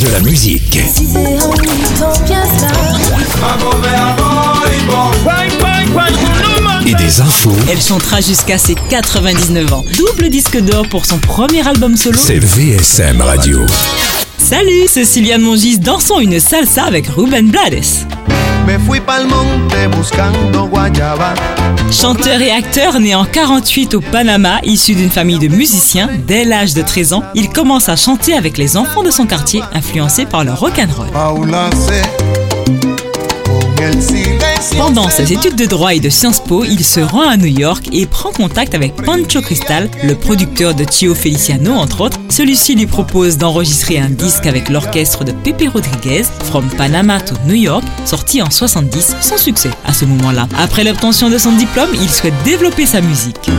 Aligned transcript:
De 0.00 0.08
la 0.10 0.20
musique. 0.20 0.76
Et 6.86 6.94
des 6.94 7.20
infos. 7.20 7.52
Elle 7.70 7.80
chantera 7.80 8.20
jusqu'à 8.20 8.58
ses 8.58 8.74
99 8.74 9.72
ans. 9.72 9.84
Double 9.96 10.28
disque 10.28 10.60
d'or 10.60 10.86
pour 10.88 11.06
son 11.06 11.18
premier 11.18 11.66
album 11.66 11.96
solo. 11.96 12.18
C'est 12.22 12.38
VSM 12.38 13.22
Radio. 13.22 13.64
Salut, 14.36 14.86
c'est 14.86 15.04
Sylviane 15.04 15.42
Mongis. 15.42 15.78
Dansons 15.78 16.20
une 16.20 16.40
salsa 16.40 16.84
avec 16.84 17.06
Ruben 17.08 17.50
Blades. 17.50 17.84
Me 18.66 18.78
fui 18.78 19.00
pa'l 19.00 19.26
monte 19.26 19.88
buscando 19.96 20.66
guayaba. 20.66 21.34
Chanteur 21.92 22.40
et 22.40 22.50
acteur 22.50 22.98
né 22.98 23.14
en 23.14 23.24
48 23.24 23.94
au 23.94 24.00
Panama, 24.00 24.58
issu 24.64 24.94
d'une 24.94 25.10
famille 25.10 25.38
de 25.38 25.48
musiciens, 25.48 26.08
dès 26.26 26.44
l'âge 26.44 26.74
de 26.74 26.82
13 26.82 27.12
ans, 27.12 27.22
il 27.34 27.48
commence 27.48 27.88
à 27.88 27.94
chanter 27.94 28.34
avec 28.34 28.58
les 28.58 28.76
enfants 28.76 29.04
de 29.04 29.10
son 29.10 29.26
quartier, 29.26 29.62
influencés 29.72 30.26
par 30.26 30.44
le 30.44 30.52
rock'n'roll. 30.52 31.08
Pendant 34.96 35.10
ses 35.10 35.30
études 35.30 35.56
de 35.56 35.66
droit 35.66 35.92
et 35.92 36.00
de 36.00 36.08
Sciences 36.08 36.40
Po, 36.40 36.64
il 36.64 36.82
se 36.82 37.00
rend 37.00 37.28
à 37.28 37.36
New 37.36 37.44
York 37.44 37.90
et 37.92 38.06
prend 38.06 38.32
contact 38.32 38.74
avec 38.74 38.96
Pancho 38.96 39.42
Cristal, 39.42 39.90
le 40.02 40.14
producteur 40.14 40.74
de 40.74 40.86
Chio 40.90 41.14
Feliciano 41.14 41.74
entre 41.74 42.00
autres. 42.00 42.18
Celui-ci 42.30 42.76
lui 42.76 42.86
propose 42.86 43.36
d'enregistrer 43.36 43.98
un 43.98 44.08
disque 44.08 44.46
avec 44.46 44.70
l'orchestre 44.70 45.22
de 45.22 45.32
Pepe 45.32 45.68
Rodriguez, 45.70 46.22
From 46.44 46.66
Panama 46.78 47.20
to 47.20 47.34
New 47.46 47.56
York, 47.56 47.84
sorti 48.06 48.40
en 48.40 48.50
70 48.50 49.16
sans 49.20 49.36
succès 49.36 49.68
à 49.84 49.92
ce 49.92 50.06
moment-là. 50.06 50.48
Après 50.56 50.82
l'obtention 50.82 51.28
de 51.28 51.36
son 51.36 51.52
diplôme, 51.52 51.90
il 51.92 52.08
souhaite 52.08 52.32
développer 52.46 52.86
sa 52.86 53.02
musique. 53.02 53.50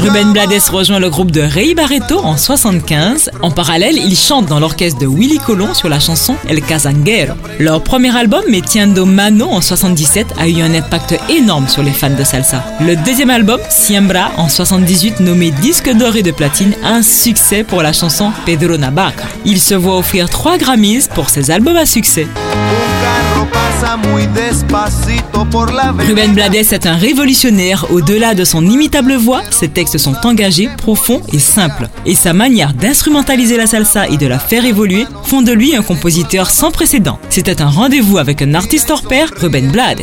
Ruben 0.00 0.32
Blades 0.32 0.68
rejoint 0.70 1.00
le 1.00 1.10
groupe 1.10 1.32
de 1.32 1.40
Ray 1.40 1.74
Barreto 1.74 2.20
en 2.20 2.36
75. 2.36 3.30
En 3.42 3.50
parallèle, 3.50 3.96
il 3.96 4.16
chante 4.16 4.46
dans 4.46 4.60
l'orchestre 4.60 5.00
de 5.00 5.06
Willy 5.06 5.38
Colon 5.38 5.74
sur 5.74 5.88
la 5.88 5.98
chanson 5.98 6.36
El 6.48 6.62
Casanguero. 6.62 7.34
Leur 7.58 7.82
premier 7.82 8.16
album, 8.16 8.42
Metiendo 8.48 9.04
Mano 9.04 9.48
en 9.48 9.60
77, 9.60 10.26
a 10.38 10.48
eu 10.48 10.60
un 10.60 10.74
impact 10.74 11.18
énorme 11.28 11.66
sur 11.66 11.82
les 11.82 11.90
fans 11.90 12.10
de 12.10 12.22
salsa. 12.22 12.64
Le 12.80 12.94
deuxième 12.96 13.30
album, 13.30 13.60
Siembra, 13.68 14.30
en 14.36 14.48
78, 14.48 15.20
nommé 15.20 15.50
disque 15.50 15.90
d'or 15.92 16.16
et 16.16 16.22
de 16.22 16.30
platine, 16.30 16.74
un 16.84 17.02
succès 17.02 17.64
pour 17.64 17.82
la 17.82 17.92
chanson 17.92 18.30
Pedro 18.46 18.76
Navaja. 18.76 19.14
Il 19.44 19.60
se 19.60 19.74
voit 19.74 19.98
offrir 19.98 20.30
trois 20.30 20.56
Grammys 20.56 21.08
pour 21.12 21.30
ses 21.30 21.50
albums 21.50 21.76
à 21.76 21.86
succès. 21.86 22.28
Ruben 26.06 26.34
Blades 26.34 26.54
est 26.54 26.86
un 26.86 26.96
révolutionnaire. 26.96 27.86
Au-delà 27.90 28.34
de 28.34 28.44
son 28.44 28.66
imitable 28.66 29.14
voix, 29.14 29.42
ses 29.50 29.68
textes 29.68 29.98
sont 29.98 30.14
engagés, 30.24 30.68
profonds 30.76 31.22
et 31.32 31.38
simples. 31.38 31.88
Et 32.04 32.14
sa 32.14 32.32
manière 32.32 32.74
d'instrumentaliser 32.74 33.56
la 33.56 33.66
salsa 33.66 34.08
et 34.08 34.16
de 34.16 34.26
la 34.26 34.38
faire 34.38 34.64
évoluer 34.64 35.06
font 35.24 35.42
de 35.42 35.52
lui 35.52 35.76
un 35.76 35.82
compositeur 35.82 36.50
sans 36.50 36.70
précédent. 36.70 37.18
C'était 37.28 37.62
un 37.62 37.68
rendez-vous 37.68 38.18
avec 38.18 38.42
un 38.42 38.54
artiste 38.54 38.90
hors 38.90 39.02
pair, 39.02 39.30
Ruben 39.36 39.70
Blades. 39.70 40.02